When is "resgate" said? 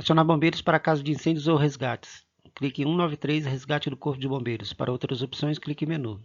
3.44-3.90